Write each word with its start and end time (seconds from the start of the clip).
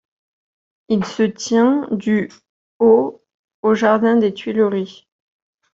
Il 0.89 1.05
se 1.05 1.21
tient 1.21 1.87
du 1.91 2.31
au 2.79 3.21
au 3.61 3.75
jardin 3.75 4.15
des 4.17 4.33
Tuileries. 4.33 5.07